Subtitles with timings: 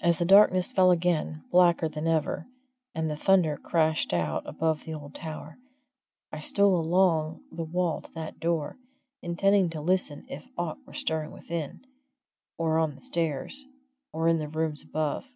[0.00, 2.46] As the darkness fell again, blacker than ever,
[2.94, 5.58] and the thunder crashed out above the old tower,
[6.30, 8.78] I stole along the wall to that door,
[9.20, 11.84] intending to listen if aught were stirring within,
[12.56, 13.66] or on the stairs,
[14.12, 15.26] or in the rooms above.